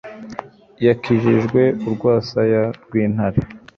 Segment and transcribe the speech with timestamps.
[0.85, 3.39] yakijijwe urwasaya rw'intare